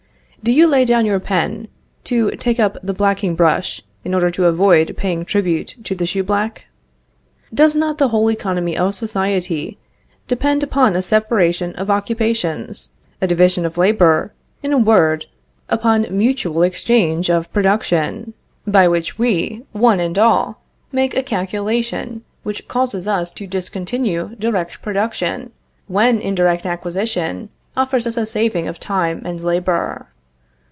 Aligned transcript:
Do 0.43 0.51
you 0.51 0.65
lay 0.65 0.85
down 0.85 1.05
your 1.05 1.19
pen 1.19 1.67
to 2.05 2.31
take 2.31 2.59
up 2.59 2.75
the 2.81 2.95
blacking 2.95 3.35
brush 3.35 3.83
in 4.03 4.15
order 4.15 4.31
to 4.31 4.47
avoid 4.47 4.97
paying 4.97 5.23
tribute 5.23 5.75
to 5.83 5.93
the 5.93 6.07
shoe 6.07 6.23
black? 6.23 6.63
Does 7.53 7.75
not 7.75 7.99
the 7.99 8.07
whole 8.07 8.27
economy 8.31 8.75
of 8.75 8.95
society 8.95 9.77
depend 10.27 10.63
upon 10.63 10.95
a 10.95 11.01
separation 11.03 11.75
of 11.75 11.91
occupations, 11.91 12.95
a 13.21 13.27
division 13.27 13.67
of 13.67 13.77
labor, 13.77 14.33
in 14.63 14.73
a 14.73 14.79
word, 14.79 15.27
upon 15.69 16.07
mutual 16.09 16.63
exchange 16.63 17.29
of 17.29 17.53
production, 17.53 18.33
by 18.65 18.87
which 18.87 19.19
we, 19.19 19.61
one 19.73 19.99
and 19.99 20.17
all, 20.17 20.63
make 20.91 21.15
a 21.15 21.21
calculation 21.21 22.23
which 22.41 22.67
causes 22.67 23.07
us 23.07 23.31
to 23.31 23.45
discontinue 23.45 24.35
direct 24.39 24.81
production, 24.81 25.51
when 25.85 26.19
indirect 26.19 26.65
acquisition 26.65 27.49
offers 27.77 28.07
us 28.07 28.17
a 28.17 28.25
saving 28.25 28.67
of 28.67 28.79
time 28.79 29.21
and 29.23 29.43
labor. 29.43 30.07